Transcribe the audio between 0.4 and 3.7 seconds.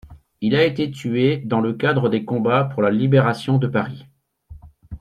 Il a été tué dans le cadre des combats pour la Libération de